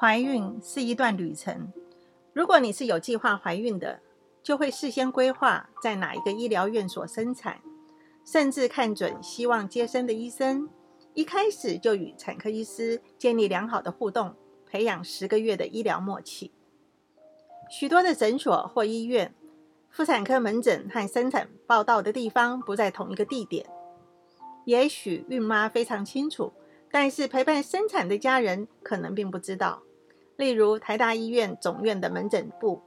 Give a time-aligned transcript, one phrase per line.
[0.00, 1.72] 怀孕是一段旅程。
[2.32, 4.00] 如果你是有计划怀孕的，
[4.44, 7.60] 就会事先规划在哪一个医疗院所生产，
[8.24, 10.68] 甚至看准希望接生的医生，
[11.14, 14.36] 一开始就与产科医师建立良好的互动，
[14.70, 16.52] 培养十个月的医疗默契。
[17.68, 19.34] 许多的诊所或医院，
[19.90, 23.66] 妇产科门诊和生产报道的地方不在同一个地点。
[24.64, 26.52] 也许孕妈非常清楚，
[26.90, 29.82] 但是陪伴生产的家人可能并不知道。
[30.36, 32.80] 例如台大医院总院的门诊部，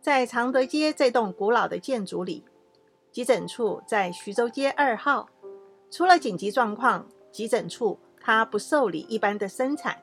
[0.00, 2.44] 在常德街这栋古老的建筑里，
[3.12, 5.28] 急诊处在徐州街二号。
[5.90, 9.98] 除了紧急状况，急诊处它不受理一般的生产。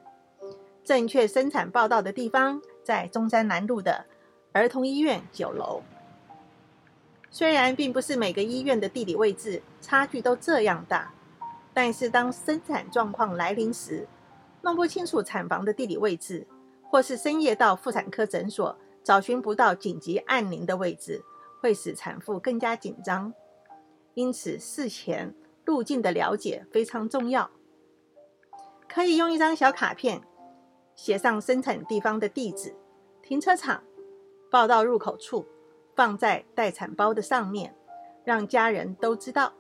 [0.83, 4.05] 正确生产报道的地方在中山南路的
[4.51, 5.81] 儿童医院九楼。
[7.31, 11.11] 虽然并不是每个医院的地理位置差距都这样大，
[11.75, 14.07] 但是当生产状况来临时，
[14.63, 16.47] 弄不清楚产房的地理位置。
[16.87, 21.21] 或是深夜到妇产科诊所找寻不到紧急按铃的位置，
[21.59, 23.33] 会使产妇更加紧张。
[24.13, 25.33] 因此，事前
[25.65, 27.49] 路径的了解非常重要。
[28.87, 30.21] 可以用一张小卡片
[30.95, 32.73] 写上生产地方的地址、
[33.21, 33.83] 停车场、
[34.49, 35.45] 报到入口处，
[35.95, 37.75] 放在待产包的上面，
[38.23, 39.51] 让家人都知道。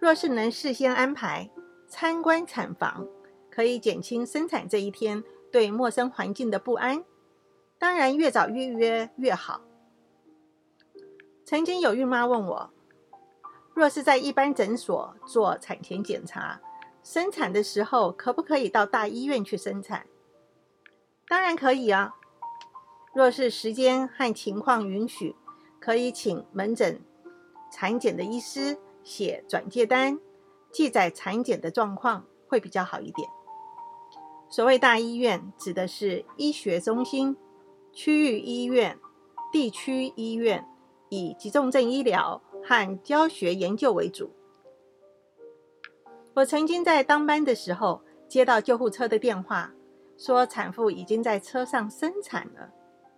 [0.00, 1.50] 若是能事先安排
[1.86, 3.06] 参观产房，
[3.50, 5.22] 可以减轻生产这一天。
[5.52, 7.04] 对陌生环境的不安，
[7.76, 9.62] 当然越早预约越好。
[11.44, 12.70] 曾经有孕妈问我，
[13.74, 16.60] 若是在一般诊所做产前检查，
[17.02, 20.06] 生产的时候可不可以到大医院去生产？
[21.26, 22.14] 当然可以啊。
[23.12, 25.34] 若是时间和情况允许，
[25.80, 27.00] 可以请门诊
[27.72, 30.18] 产检的医师写转介单，
[30.70, 33.28] 记载产检的状况，会比较好一点。
[34.48, 37.36] 所谓大医院，指的是医学中心、
[37.92, 38.98] 区域医院、
[39.52, 40.66] 地区医院，
[41.08, 44.32] 以急重症医疗和教学研究为主。
[46.34, 49.72] 我曾经在当班的时候，接到救护车的电话，
[50.16, 52.72] 说产妇已经在车上生产了，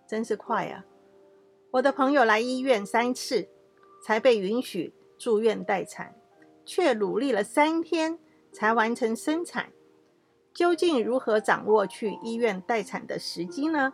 [0.07, 0.85] 真是快啊！
[1.71, 3.47] 我的朋友来医院三次，
[4.03, 6.13] 才被允许住院待产，
[6.65, 8.19] 却努力了三天
[8.51, 9.71] 才完成生产。
[10.53, 13.93] 究竟如何掌握去医院待产的时机呢？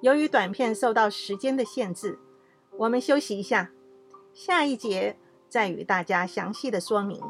[0.00, 2.18] 由于短片受到时间的限制，
[2.78, 3.70] 我们休息一下，
[4.32, 7.20] 下一节再与大家详细的说明。